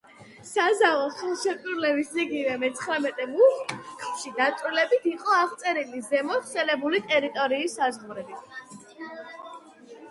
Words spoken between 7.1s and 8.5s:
ტერიტორიის საზღვრები.